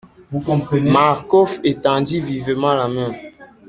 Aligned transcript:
Marcof 0.89 1.59
étendit 1.63 2.21
vivement 2.21 2.73
la 2.73 2.87
main. 2.87 3.11